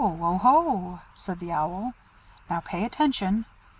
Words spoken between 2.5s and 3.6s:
pay attention.